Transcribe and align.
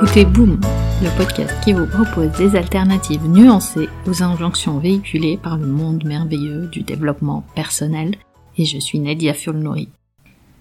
écoutez 0.00 0.24
Boom, 0.24 0.60
le 1.02 1.16
podcast 1.16 1.52
qui 1.64 1.72
vous 1.72 1.86
propose 1.86 2.30
des 2.38 2.54
alternatives 2.54 3.26
nuancées 3.26 3.88
aux 4.06 4.22
injonctions 4.22 4.78
véhiculées 4.78 5.40
par 5.42 5.58
le 5.58 5.66
monde 5.66 6.04
merveilleux 6.04 6.68
du 6.68 6.82
développement 6.82 7.44
personnel, 7.56 8.14
et 8.56 8.64
je 8.64 8.78
suis 8.78 9.00
Nadia 9.00 9.34
Fulnori. 9.34 9.88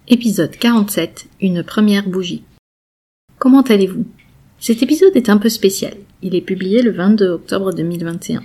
Épisode 0.08 0.58
47, 0.58 1.28
une 1.39 1.62
première 1.62 2.10
bougie. 2.10 2.46
Comment 3.38 3.62
allez-vous? 3.62 4.08
Cet 4.58 4.82
épisode 4.82 5.16
est 5.16 5.30
un 5.30 5.38
peu 5.38 5.50
spécial. 5.50 5.94
Il 6.24 6.34
est 6.34 6.42
publié 6.42 6.82
le 6.82 6.90
22 6.90 7.30
octobre 7.30 7.72
2021, 7.74 8.42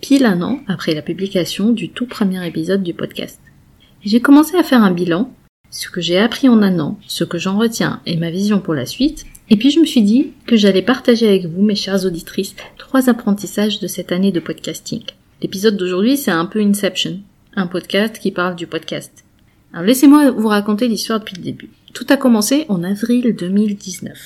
pile 0.00 0.24
un 0.24 0.40
an 0.40 0.60
après 0.68 0.94
la 0.94 1.02
publication 1.02 1.72
du 1.72 1.88
tout 1.88 2.06
premier 2.06 2.46
épisode 2.46 2.84
du 2.84 2.94
podcast. 2.94 3.40
J'ai 4.04 4.20
commencé 4.20 4.56
à 4.56 4.62
faire 4.62 4.84
un 4.84 4.92
bilan, 4.92 5.32
ce 5.70 5.88
que 5.88 6.00
j'ai 6.00 6.18
appris 6.18 6.48
en 6.48 6.62
un 6.62 6.78
an, 6.78 6.96
ce 7.08 7.24
que 7.24 7.38
j'en 7.38 7.58
retiens 7.58 8.00
et 8.06 8.16
ma 8.16 8.30
vision 8.30 8.60
pour 8.60 8.74
la 8.74 8.86
suite, 8.86 9.26
et 9.50 9.56
puis 9.56 9.70
je 9.70 9.80
me 9.80 9.84
suis 9.84 10.02
dit 10.02 10.32
que 10.46 10.56
j'allais 10.56 10.82
partager 10.82 11.28
avec 11.28 11.46
vous, 11.46 11.62
mes 11.62 11.74
chères 11.74 12.04
auditrices, 12.04 12.54
trois 12.78 13.10
apprentissages 13.10 13.80
de 13.80 13.86
cette 13.86 14.12
année 14.12 14.32
de 14.32 14.40
podcasting. 14.40 15.02
L'épisode 15.42 15.76
d'aujourd'hui, 15.76 16.16
c'est 16.16 16.30
un 16.30 16.46
peu 16.46 16.60
Inception, 16.60 17.20
un 17.54 17.66
podcast 17.66 18.18
qui 18.18 18.30
parle 18.30 18.56
du 18.56 18.66
podcast. 18.66 19.24
Alors 19.72 19.84
laissez-moi 19.84 20.30
vous 20.30 20.48
raconter 20.48 20.88
l'histoire 20.88 21.20
depuis 21.20 21.36
le 21.36 21.42
début. 21.42 21.70
Tout 21.94 22.06
a 22.08 22.16
commencé 22.16 22.64
en 22.68 22.82
avril 22.82 23.34
2019. 23.36 24.18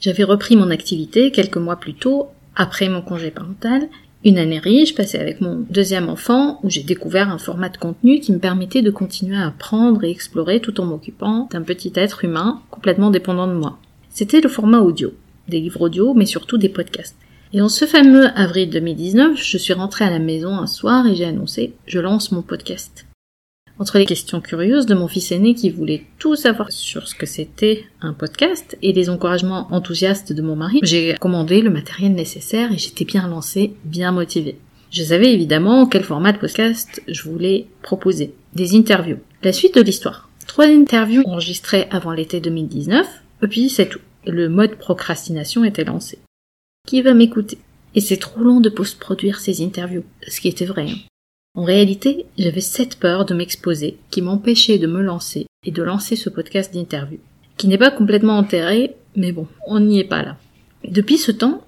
J'avais 0.00 0.24
repris 0.24 0.56
mon 0.56 0.70
activité 0.70 1.30
quelques 1.30 1.56
mois 1.56 1.76
plus 1.76 1.94
tôt, 1.94 2.28
après 2.56 2.88
mon 2.88 3.02
congé 3.02 3.30
parental, 3.30 3.88
une 4.24 4.38
année 4.38 4.58
riche 4.58 4.94
passée 4.94 5.18
avec 5.18 5.40
mon 5.40 5.64
deuxième 5.70 6.08
enfant, 6.08 6.58
où 6.62 6.70
j'ai 6.70 6.82
découvert 6.82 7.30
un 7.30 7.38
format 7.38 7.68
de 7.68 7.76
contenu 7.76 8.18
qui 8.20 8.32
me 8.32 8.38
permettait 8.38 8.82
de 8.82 8.90
continuer 8.90 9.36
à 9.36 9.46
apprendre 9.46 10.02
et 10.02 10.10
explorer 10.10 10.60
tout 10.60 10.80
en 10.80 10.86
m'occupant 10.86 11.48
d'un 11.52 11.62
petit 11.62 11.92
être 11.94 12.24
humain 12.24 12.62
complètement 12.70 13.10
dépendant 13.10 13.46
de 13.46 13.54
moi. 13.54 13.78
C'était 14.10 14.40
le 14.40 14.48
format 14.48 14.80
audio, 14.80 15.12
des 15.48 15.60
livres 15.60 15.82
audio, 15.82 16.14
mais 16.14 16.26
surtout 16.26 16.58
des 16.58 16.68
podcasts. 16.68 17.16
Et 17.52 17.62
en 17.62 17.68
ce 17.68 17.86
fameux 17.86 18.26
avril 18.38 18.68
2019, 18.68 19.42
je 19.42 19.58
suis 19.58 19.72
rentrée 19.72 20.04
à 20.04 20.10
la 20.10 20.18
maison 20.18 20.58
un 20.58 20.66
soir 20.66 21.06
et 21.06 21.14
j'ai 21.14 21.24
annoncé 21.24 21.74
je 21.86 21.98
lance 21.98 22.30
mon 22.30 22.42
podcast. 22.42 23.06
Entre 23.78 23.98
les 23.98 24.06
questions 24.06 24.40
curieuses 24.40 24.86
de 24.86 24.94
mon 24.94 25.06
fils 25.06 25.30
aîné 25.30 25.54
qui 25.54 25.70
voulait 25.70 26.02
tout 26.18 26.34
savoir 26.34 26.72
sur 26.72 27.06
ce 27.06 27.14
que 27.14 27.26
c'était 27.26 27.84
un 28.00 28.12
podcast 28.12 28.76
et 28.82 28.92
les 28.92 29.08
encouragements 29.08 29.68
enthousiastes 29.70 30.32
de 30.32 30.42
mon 30.42 30.56
mari, 30.56 30.80
j'ai 30.82 31.14
commandé 31.14 31.62
le 31.62 31.70
matériel 31.70 32.12
nécessaire 32.12 32.72
et 32.72 32.78
j'étais 32.78 33.04
bien 33.04 33.28
lancée, 33.28 33.74
bien 33.84 34.10
motivée. 34.10 34.58
Je 34.90 35.02
savais 35.02 35.32
évidemment 35.32 35.86
quel 35.86 36.02
format 36.02 36.32
de 36.32 36.38
podcast 36.38 37.02
je 37.06 37.22
voulais 37.22 37.66
proposer. 37.82 38.34
Des 38.54 38.76
interviews. 38.76 39.18
La 39.44 39.52
suite 39.52 39.76
de 39.76 39.82
l'histoire. 39.82 40.28
Trois 40.46 40.66
interviews 40.66 41.22
enregistrées 41.26 41.86
avant 41.90 42.12
l'été 42.12 42.40
2019, 42.40 43.06
et 43.42 43.46
puis 43.48 43.68
c'est 43.68 43.88
tout 43.88 44.00
le 44.26 44.48
mode 44.48 44.76
procrastination 44.76 45.64
était 45.64 45.84
lancé. 45.84 46.18
Qui 46.86 47.02
va 47.02 47.14
m'écouter? 47.14 47.58
Et 47.94 48.00
c'est 48.00 48.16
trop 48.18 48.42
long 48.42 48.60
de 48.60 48.68
post-produire 48.68 49.40
ces 49.40 49.62
interviews, 49.62 50.04
ce 50.26 50.40
qui 50.40 50.48
était 50.48 50.66
vrai. 50.66 50.90
Hein. 50.90 50.98
En 51.54 51.64
réalité, 51.64 52.26
j'avais 52.36 52.60
cette 52.60 52.98
peur 52.98 53.24
de 53.24 53.34
m'exposer 53.34 53.98
qui 54.10 54.22
m'empêchait 54.22 54.78
de 54.78 54.86
me 54.86 55.02
lancer 55.02 55.46
et 55.64 55.70
de 55.70 55.82
lancer 55.82 56.14
ce 56.14 56.30
podcast 56.30 56.72
d'interview, 56.72 57.18
qui 57.56 57.68
n'est 57.68 57.78
pas 57.78 57.90
complètement 57.90 58.36
enterré, 58.36 58.96
mais 59.16 59.32
bon, 59.32 59.48
on 59.66 59.80
n'y 59.80 59.98
est 59.98 60.04
pas 60.04 60.22
là. 60.22 60.36
Depuis 60.84 61.18
ce 61.18 61.32
temps, 61.32 61.64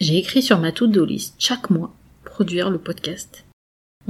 j'ai 0.00 0.18
écrit 0.18 0.42
sur 0.42 0.58
ma 0.58 0.72
to-do 0.72 1.04
list 1.04 1.34
chaque 1.38 1.70
mois 1.70 1.94
produire 2.24 2.70
le 2.70 2.78
podcast. 2.78 3.44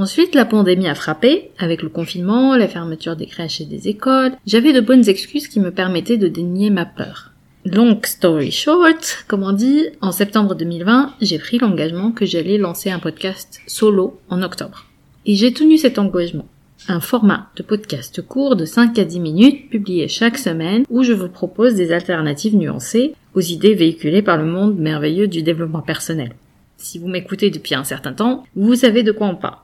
Ensuite, 0.00 0.34
la 0.34 0.46
pandémie 0.46 0.88
a 0.88 0.94
frappé, 0.94 1.50
avec 1.58 1.82
le 1.82 1.90
confinement, 1.90 2.56
la 2.56 2.68
fermeture 2.68 3.16
des 3.16 3.26
crèches 3.26 3.60
et 3.60 3.66
des 3.66 3.88
écoles. 3.88 4.32
J'avais 4.46 4.72
de 4.72 4.80
bonnes 4.80 5.06
excuses 5.06 5.46
qui 5.46 5.60
me 5.60 5.72
permettaient 5.72 6.16
de 6.16 6.26
dénier 6.26 6.70
ma 6.70 6.86
peur. 6.86 7.32
Long 7.66 8.00
story 8.02 8.50
short, 8.50 9.26
comme 9.28 9.42
on 9.42 9.52
dit, 9.52 9.88
en 10.00 10.10
septembre 10.10 10.54
2020, 10.54 11.16
j'ai 11.20 11.38
pris 11.38 11.58
l'engagement 11.58 12.12
que 12.12 12.24
j'allais 12.24 12.56
lancer 12.56 12.90
un 12.90 12.98
podcast 12.98 13.60
solo 13.66 14.18
en 14.30 14.42
octobre. 14.42 14.86
Et 15.26 15.34
j'ai 15.34 15.52
tenu 15.52 15.76
cet 15.76 15.98
engagement. 15.98 16.46
Un 16.88 17.00
format 17.00 17.50
de 17.56 17.62
podcast 17.62 18.22
court 18.22 18.56
de 18.56 18.64
5 18.64 18.98
à 18.98 19.04
10 19.04 19.20
minutes 19.20 19.68
publié 19.68 20.08
chaque 20.08 20.38
semaine 20.38 20.84
où 20.88 21.02
je 21.02 21.12
vous 21.12 21.28
propose 21.28 21.74
des 21.74 21.92
alternatives 21.92 22.56
nuancées 22.56 23.14
aux 23.34 23.42
idées 23.42 23.74
véhiculées 23.74 24.22
par 24.22 24.38
le 24.38 24.46
monde 24.46 24.78
merveilleux 24.78 25.28
du 25.28 25.42
développement 25.42 25.82
personnel. 25.82 26.32
Si 26.78 26.98
vous 26.98 27.08
m'écoutez 27.08 27.50
depuis 27.50 27.74
un 27.74 27.84
certain 27.84 28.14
temps, 28.14 28.44
vous 28.56 28.76
savez 28.76 29.02
de 29.02 29.12
quoi 29.12 29.26
on 29.26 29.36
parle. 29.36 29.58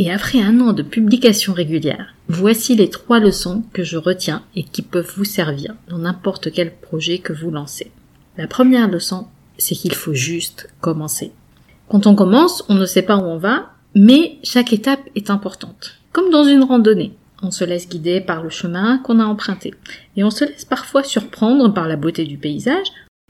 Et 0.00 0.12
après 0.12 0.40
un 0.40 0.60
an 0.60 0.72
de 0.72 0.84
publication 0.84 1.52
régulière, 1.52 2.14
voici 2.28 2.76
les 2.76 2.88
trois 2.88 3.18
leçons 3.18 3.64
que 3.72 3.82
je 3.82 3.96
retiens 3.96 4.44
et 4.54 4.62
qui 4.62 4.82
peuvent 4.82 5.12
vous 5.16 5.24
servir 5.24 5.74
dans 5.88 5.98
n'importe 5.98 6.52
quel 6.52 6.72
projet 6.72 7.18
que 7.18 7.32
vous 7.32 7.50
lancez. 7.50 7.90
La 8.36 8.46
première 8.46 8.88
leçon, 8.88 9.26
c'est 9.58 9.74
qu'il 9.74 9.94
faut 9.94 10.14
juste 10.14 10.72
commencer. 10.80 11.32
Quand 11.88 12.06
on 12.06 12.14
commence, 12.14 12.64
on 12.68 12.74
ne 12.74 12.86
sait 12.86 13.02
pas 13.02 13.16
où 13.16 13.24
on 13.24 13.38
va, 13.38 13.72
mais 13.96 14.38
chaque 14.44 14.72
étape 14.72 15.00
est 15.16 15.30
importante. 15.30 15.98
Comme 16.12 16.30
dans 16.30 16.44
une 16.44 16.62
randonnée, 16.62 17.14
on 17.42 17.50
se 17.50 17.64
laisse 17.64 17.88
guider 17.88 18.20
par 18.20 18.44
le 18.44 18.50
chemin 18.50 18.98
qu'on 18.98 19.18
a 19.18 19.24
emprunté, 19.24 19.74
et 20.16 20.22
on 20.22 20.30
se 20.30 20.44
laisse 20.44 20.64
parfois 20.64 21.02
surprendre 21.02 21.74
par 21.74 21.88
la 21.88 21.96
beauté 21.96 22.24
du 22.24 22.38
paysage 22.38 22.86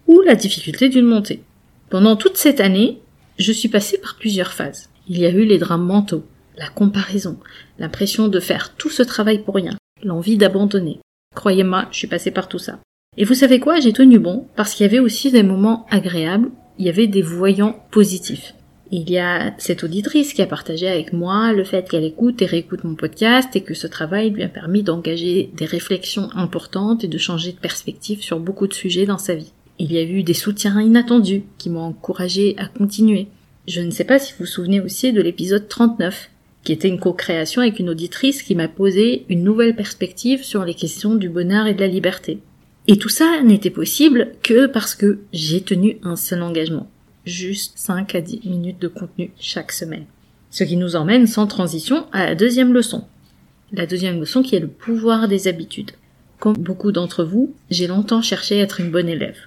ou 0.07 0.21
la 0.21 0.35
difficulté 0.35 0.91
d'une 0.91 1.07
montée. 1.07 1.43
Pendant 1.89 2.17
toute 2.17 2.37
cette 2.37 2.61
année, 2.61 2.99
je 3.39 3.53
suis 3.53 3.71
passée 3.71 3.97
par 3.97 4.17
plusieurs 4.17 4.53
phases. 4.53 4.91
Il 5.09 5.19
y 5.19 5.25
a 5.25 5.31
eu 5.31 5.47
les 5.47 5.57
drames 5.57 5.87
mentaux, 5.87 6.25
la 6.59 6.69
comparaison, 6.69 7.39
l'impression 7.79 8.29
de 8.29 8.41
faire 8.41 8.75
tout 8.75 8.91
ce 8.91 9.03
travail 9.03 9.39
pour 9.39 9.55
rien, 9.55 9.77
l'envie 10.03 10.37
d'abandonner. 10.37 11.01
Croyez-moi, 11.35 11.87
je 11.91 11.99
suis 11.99 12.09
passée 12.09 12.31
par 12.31 12.49
tout 12.49 12.59
ça. 12.59 12.81
Et 13.17 13.25
vous 13.25 13.35
savez 13.35 13.61
quoi, 13.61 13.81
j'ai 13.81 13.93
tenu 13.93 14.19
bon, 14.19 14.47
parce 14.57 14.75
qu'il 14.75 14.85
y 14.85 14.89
avait 14.89 14.99
aussi 14.99 15.31
des 15.31 15.43
moments 15.43 15.87
agréables, 15.91 16.51
il 16.79 16.87
y 16.87 16.89
avait 16.89 17.07
des 17.07 17.23
voyants 17.23 17.85
positifs. 17.91 18.55
Il 18.91 19.11
y 19.11 19.19
a 19.19 19.55
cette 19.59 19.85
auditrice 19.85 20.33
qui 20.33 20.41
a 20.41 20.47
partagé 20.47 20.89
avec 20.89 21.13
moi 21.13 21.53
le 21.53 21.65
fait 21.65 21.89
qu'elle 21.89 22.05
écoute 22.05 22.41
et 22.41 22.47
réécoute 22.47 22.85
mon 22.85 22.95
podcast 22.95 23.55
et 23.55 23.61
que 23.61 23.75
ce 23.75 23.87
travail 23.87 24.31
lui 24.31 24.43
a 24.43 24.49
permis 24.49 24.83
d'engager 24.83 25.51
des 25.55 25.67
réflexions 25.67 26.31
importantes 26.35 27.05
et 27.05 27.09
de 27.09 27.19
changer 27.19 27.53
de 27.53 27.59
perspective 27.59 28.23
sur 28.23 28.41
beaucoup 28.41 28.67
de 28.67 28.73
sujets 28.73 29.05
dans 29.05 29.19
sa 29.19 29.35
vie. 29.35 29.53
Il 29.79 29.93
y 29.93 29.99
a 29.99 30.03
eu 30.03 30.23
des 30.23 30.35
soutiens 30.35 30.81
inattendus 30.81 31.43
qui 31.59 31.69
m'ont 31.69 31.83
encouragé 31.83 32.55
à 32.57 32.67
continuer. 32.67 33.29
Je 33.67 33.83
ne 33.83 33.91
sais 33.91 34.05
pas 34.05 34.19
si 34.19 34.33
vous 34.33 34.41
vous 34.41 34.47
souvenez 34.47 34.81
aussi 34.81 35.13
de 35.13 35.21
l'épisode 35.21 35.69
39 35.69 36.31
qui 36.65 36.73
était 36.73 36.89
une 36.89 37.01
co-création 37.01 37.63
avec 37.63 37.79
une 37.79 37.91
auditrice 37.91 38.43
qui 38.43 38.55
m'a 38.55 38.69
posé 38.69 39.25
une 39.29 39.45
nouvelle 39.45 39.77
perspective 39.77 40.45
sur 40.45 40.65
les 40.65 40.75
questions 40.75 41.15
du 41.15 41.29
bonheur 41.29 41.67
et 41.67 41.75
de 41.75 41.81
la 41.81 41.87
liberté. 41.87 42.41
Et 42.87 42.97
tout 42.97 43.09
ça 43.09 43.43
n'était 43.43 43.71
possible 43.71 44.33
que 44.43 44.67
parce 44.67 44.95
que 44.95 45.19
j'ai 45.33 45.61
tenu 45.61 45.99
un 46.03 46.17
seul 46.17 46.43
engagement. 46.43 46.91
Juste 47.27 47.79
5 47.79 48.15
à 48.15 48.21
10 48.21 48.41
minutes 48.49 48.81
de 48.81 48.89
contenu 48.89 49.31
chaque 49.39 49.73
semaine. 49.73 50.07
Ce 50.51 50.65
qui 50.65 50.77
nous 50.77 50.97
emmène 50.97 51.27
sans 51.27 51.47
transition 51.47 52.07
à 52.13 52.25
la 52.25 52.35
deuxième 52.35 52.73
leçon. 52.73 53.05
La 53.73 53.87
deuxième 53.87 54.19
leçon 54.19 54.43
qui 54.43 54.57
est 54.57 54.61
le 54.61 54.69
pouvoir 54.69 55.29
des 55.29 55.49
habitudes. 55.49 55.91
Comme 56.39 56.57
beaucoup 56.57 56.93
d'entre 56.93 57.25
vous, 57.25 57.55
j'ai 57.71 57.87
longtemps 57.87 58.23
cherché 58.23 58.59
à 58.59 58.63
être 58.63 58.81
une 58.81 58.91
bonne 58.91 59.09
élève. 59.09 59.39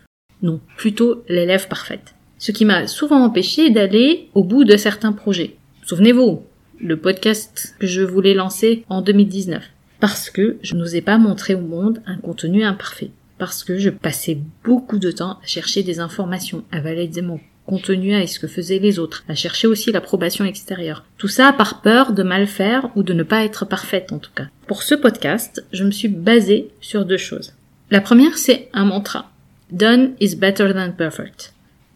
Non, 0.44 0.60
plutôt 0.78 1.24
l'élève 1.28 1.68
parfaite. 1.68 2.14
Ce 2.38 2.52
qui 2.52 2.66
m'a 2.66 2.88
souvent 2.88 3.24
empêché 3.24 3.70
d'aller 3.70 4.30
au 4.36 4.44
bout 4.44 4.64
de 4.64 4.78
certains 4.78 5.14
projets. 5.14 5.56
Souvenez-vous, 5.84 6.44
le 6.81 6.97
podcast 6.97 7.75
que 7.80 7.88
je 7.88 8.02
voulais 8.02 8.34
lancer 8.34 8.84
en 8.90 9.02
2019. 9.02 9.64
Parce 10.00 10.30
que 10.30 10.58
je 10.64 10.75
n'osais 10.75 11.02
pas 11.02 11.18
montrer 11.18 11.53
au 11.53 11.62
monde 11.62 12.02
un 12.06 12.18
contenu 12.18 12.64
imparfait. 12.64 13.12
Parce 13.38 13.64
que 13.64 13.78
je 13.78 13.90
passais 13.90 14.38
beaucoup 14.64 14.97
de 14.97 15.12
temps 15.12 15.40
à 15.44 15.46
chercher 15.46 15.84
des 15.84 16.00
informations, 16.00 16.64
à 16.72 16.80
valider 16.81 17.22
mon 17.22 17.40
contenu 17.66 18.16
avec 18.16 18.30
ce 18.30 18.40
que 18.40 18.47
faisaient 18.47 18.80
les 18.80 19.00
autres, 19.00 19.24
à 19.30 19.36
chercher 19.36 19.68
aussi 19.68 19.92
l'approbation 19.92 20.44
extérieure. 20.46 21.06
Tout 21.18 21.28
ça 21.28 21.53
par 21.53 21.81
peur 21.81 22.14
de 22.14 22.24
mal 22.24 22.48
faire 22.48 22.89
ou 22.95 23.04
de 23.04 23.13
ne 23.13 23.24
pas 23.24 23.44
être 23.45 23.66
parfaite 23.66 24.12
en 24.12 24.18
tout 24.18 24.31
cas. 24.36 24.48
Pour 24.68 24.83
ce 24.83 24.95
podcast, 24.95 25.63
je 25.72 25.83
me 25.83 25.92
suis 25.92 26.07
basée 26.07 26.69
sur 26.81 27.06
deux 27.06 27.18
choses. 27.18 27.54
La 27.92 28.01
première, 28.01 28.38
c'est 28.38 28.69
un 28.74 28.86
mantra. 28.86 29.31
Done 29.72 30.13
is 30.19 30.36
better 30.36 30.74
than 30.74 30.92
perfect. 30.92 31.54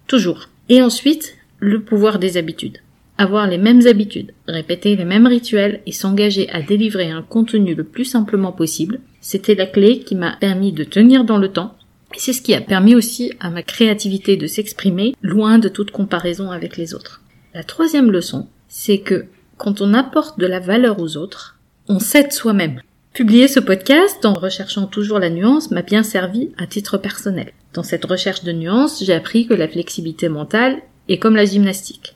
Toujours. 0.08 0.50
Et 0.70 0.82
ensuite, 0.82 1.36
le 1.60 1.82
pouvoir 1.82 2.20
des 2.20 2.38
habitudes. 2.38 2.80
Avoir 3.18 3.48
les 3.48 3.58
mêmes 3.58 3.88
habitudes, 3.88 4.34
répéter 4.46 4.98
les 4.98 5.06
mêmes 5.06 5.28
rituels 5.28 5.82
et 5.86 5.94
s'engager 5.94 6.50
à 6.50 6.62
délivrer 6.62 7.10
un 7.10 7.22
contenu 7.22 7.74
le 7.74 7.86
plus 7.86 8.04
simplement 8.04 8.52
possible, 8.52 9.00
c'était 9.22 9.56
la 9.56 9.68
clé 9.68 10.00
qui 10.00 10.16
m'a 10.16 10.36
permis 10.36 10.74
de 10.74 10.84
tenir 10.84 11.24
dans 11.24 11.38
le 11.38 11.48
temps 11.48 11.76
et 12.14 12.20
c'est 12.20 12.34
ce 12.34 12.42
qui 12.42 12.54
a 12.54 12.62
permis 12.62 12.94
aussi 12.94 13.32
à 13.40 13.50
ma 13.50 13.64
créativité 13.64 14.36
de 14.36 14.48
s'exprimer 14.48 15.16
loin 15.22 15.60
de 15.60 15.70
toute 15.70 15.92
comparaison 15.92 16.52
avec 16.52 16.76
les 16.76 16.94
autres. 16.94 17.22
La 17.54 17.64
troisième 17.64 18.12
leçon, 18.12 18.48
c'est 18.68 19.00
que 19.00 19.26
quand 19.58 19.80
on 19.80 19.94
apporte 19.94 20.38
de 20.38 20.46
la 20.46 20.60
valeur 20.60 21.00
aux 21.00 21.16
autres, 21.16 21.58
on 21.88 22.00
s'aide 22.00 22.34
soi-même. 22.34 22.82
Publier 23.14 23.48
ce 23.48 23.62
podcast 23.62 24.26
en 24.26 24.34
recherchant 24.34 24.88
toujours 24.88 25.20
la 25.20 25.30
nuance 25.30 25.72
m'a 25.72 25.82
bien 25.82 26.04
servi 26.04 26.52
à 26.58 26.68
titre 26.68 26.98
personnel. 26.98 27.54
Dans 27.74 27.84
cette 27.84 28.04
recherche 28.04 28.44
de 28.44 28.52
nuance, 28.52 29.02
j'ai 29.06 29.14
appris 29.14 29.48
que 29.48 29.54
la 29.54 29.70
flexibilité 29.70 30.28
mentale 30.28 30.82
est 31.08 31.18
comme 31.18 31.38
la 31.38 31.46
gymnastique. 31.46 32.14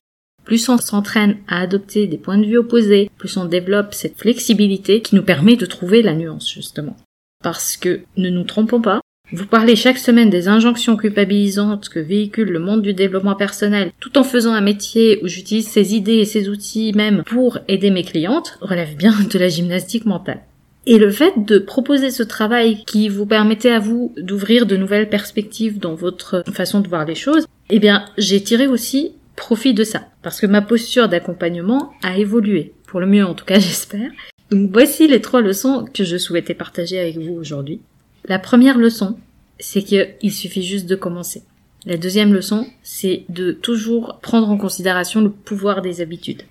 Plus 0.50 0.68
on 0.68 0.80
s'entraîne 0.80 1.38
à 1.48 1.62
adopter 1.62 2.08
des 2.08 2.18
points 2.18 2.40
de 2.40 2.46
vue 2.48 2.58
opposés, 2.58 3.12
plus 3.20 3.38
on 3.38 3.46
développe 3.46 3.94
cette 3.94 4.18
flexibilité 4.18 5.04
qui 5.04 5.14
nous 5.14 5.22
permet 5.22 5.56
de 5.56 5.68
trouver 5.68 6.02
la 6.02 6.16
nuance 6.16 6.52
justement. 6.52 6.98
Parce 7.44 7.78
que, 7.78 8.00
ne 8.18 8.32
nous 8.32 8.46
trompons 8.46 8.82
pas, 8.82 9.00
Vous 9.32 9.46
parlez 9.46 9.76
chaque 9.76 10.00
semaine 10.00 10.32
des 10.32 10.48
injonctions 10.48 10.98
culpabilisantes 10.98 11.90
que 11.90 12.00
véhicule 12.00 12.50
le 12.50 12.58
monde 12.58 12.82
du 12.82 12.96
développement 12.96 13.36
personnel, 13.36 13.92
tout 14.00 14.18
en 14.18 14.24
faisant 14.24 14.54
un 14.54 14.62
métier 14.62 15.20
où 15.22 15.28
j'utilise 15.28 15.68
ces 15.68 15.94
idées 15.94 16.16
et 16.16 16.26
ces 16.26 16.50
outils 16.50 16.94
même 16.96 17.22
pour 17.28 17.60
aider 17.68 17.92
mes 17.92 18.04
clientes, 18.04 18.58
relève 18.60 18.96
bien 18.96 19.14
de 19.32 19.38
la 19.38 19.50
gymnastique 19.50 20.08
mentale. 20.08 20.42
Et 20.88 20.98
le 20.98 21.12
fait 21.12 21.46
de 21.46 21.60
proposer 21.60 22.10
ce 22.10 22.24
travail 22.24 22.84
qui 22.88 23.08
vous 23.08 23.28
permettait 23.28 23.70
à 23.70 23.78
vous 23.78 24.16
d'ouvrir 24.18 24.66
de 24.66 24.78
nouvelles 24.78 25.10
perspectives 25.10 25.78
dans 25.78 25.94
votre 25.94 26.44
façon 26.52 26.80
de 26.80 26.88
voir 26.88 27.06
les 27.06 27.14
choses, 27.14 27.46
eh 27.70 27.78
bien, 27.78 28.06
j'ai 28.18 28.42
tiré 28.42 28.66
aussi 28.66 29.12
profit 29.40 29.74
de 29.74 29.84
ça. 29.84 30.04
Parce 30.22 30.40
que 30.40 30.46
ma 30.46 30.62
posture 30.62 31.10
d'accompagnement 31.10 31.94
a 32.04 32.18
évolué. 32.18 32.74
Pour 32.86 33.00
le 33.00 33.08
mieux, 33.08 33.26
en 33.26 33.34
tout 33.34 33.46
cas, 33.46 33.60
j'espère. 33.60 34.12
Donc 34.52 34.70
voici 34.72 35.08
les 35.08 35.22
trois 35.22 35.42
leçons 35.42 35.86
que 35.92 36.04
je 36.04 36.18
souhaitais 36.18 36.54
partager 36.54 37.00
avec 37.00 37.18
vous 37.18 37.34
aujourd'hui. 37.34 37.82
La 38.26 38.38
première 38.38 38.78
leçon, 38.78 39.18
c'est 39.60 39.82
qu'il 39.82 40.32
suffit 40.32 40.64
juste 40.64 40.88
de 40.88 40.96
commencer. 40.96 41.44
La 41.86 41.98
deuxième 41.98 42.34
leçon, 42.34 42.68
c'est 42.84 43.24
de 43.30 43.52
toujours 43.52 44.20
prendre 44.22 44.50
en 44.50 44.58
considération 44.58 45.22
le 45.22 45.30
pouvoir 45.30 45.82
des 45.82 46.02
habitudes. 46.02 46.44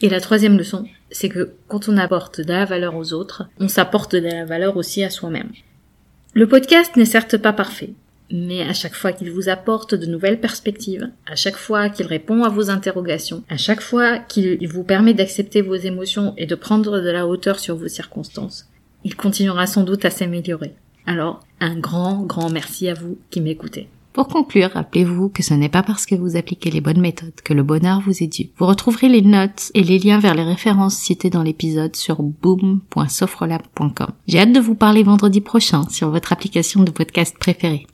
Et 0.00 0.08
la 0.08 0.20
troisième 0.20 0.56
leçon, 0.56 0.86
c'est 1.10 1.28
que 1.28 1.52
quand 1.68 1.88
on 1.88 1.98
apporte 1.98 2.40
de 2.40 2.52
la 2.52 2.64
valeur 2.64 2.96
aux 2.96 3.12
autres, 3.12 3.44
on 3.58 3.68
s'apporte 3.68 4.14
de 4.16 4.26
la 4.26 4.46
valeur 4.46 4.78
aussi 4.78 5.04
à 5.04 5.10
soi-même. 5.10 5.50
Le 6.32 6.48
podcast 6.48 6.96
n'est 6.96 7.04
certes 7.04 7.36
pas 7.36 7.52
parfait, 7.52 7.90
mais 8.30 8.62
à 8.62 8.72
chaque 8.72 8.94
fois 8.94 9.12
qu'il 9.12 9.30
vous 9.30 9.48
apporte 9.48 9.94
de 9.94 10.06
nouvelles 10.06 10.40
perspectives, 10.40 11.10
à 11.26 11.36
chaque 11.36 11.56
fois 11.56 11.88
qu'il 11.88 12.06
répond 12.06 12.44
à 12.44 12.48
vos 12.48 12.70
interrogations, 12.70 13.42
à 13.48 13.56
chaque 13.56 13.80
fois 13.80 14.18
qu'il 14.18 14.66
vous 14.68 14.84
permet 14.84 15.14
d'accepter 15.14 15.62
vos 15.62 15.74
émotions 15.74 16.34
et 16.36 16.46
de 16.46 16.54
prendre 16.54 17.00
de 17.00 17.10
la 17.10 17.26
hauteur 17.26 17.58
sur 17.58 17.76
vos 17.76 17.88
circonstances, 17.88 18.68
il 19.04 19.16
continuera 19.16 19.66
sans 19.66 19.82
doute 19.82 20.04
à 20.04 20.10
s'améliorer. 20.10 20.74
Alors, 21.06 21.40
un 21.60 21.78
grand, 21.78 22.22
grand 22.22 22.50
merci 22.50 22.88
à 22.88 22.94
vous 22.94 23.18
qui 23.30 23.40
m'écoutez. 23.40 23.88
Pour 24.12 24.26
conclure, 24.26 24.70
rappelez-vous 24.74 25.28
que 25.28 25.42
ce 25.44 25.54
n'est 25.54 25.68
pas 25.68 25.84
parce 25.84 26.04
que 26.04 26.16
vous 26.16 26.36
appliquez 26.36 26.70
les 26.70 26.80
bonnes 26.80 27.00
méthodes 27.00 27.40
que 27.44 27.54
le 27.54 27.62
bonheur 27.62 28.00
vous 28.00 28.24
est 28.24 28.26
dû. 28.26 28.50
Vous 28.58 28.66
retrouverez 28.66 29.08
les 29.08 29.22
notes 29.22 29.70
et 29.74 29.84
les 29.84 30.00
liens 30.00 30.18
vers 30.18 30.34
les 30.34 30.42
références 30.42 30.96
citées 30.96 31.30
dans 31.30 31.44
l'épisode 31.44 31.94
sur 31.94 32.20
boom.sofrelab.com. 32.20 34.10
J'ai 34.26 34.40
hâte 34.40 34.52
de 34.52 34.58
vous 34.58 34.74
parler 34.74 35.04
vendredi 35.04 35.40
prochain 35.40 35.88
sur 35.90 36.10
votre 36.10 36.32
application 36.32 36.82
de 36.82 36.90
podcast 36.90 37.36
préférée. 37.38 37.86